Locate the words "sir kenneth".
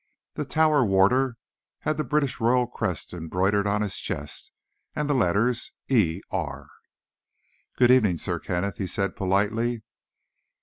8.17-8.77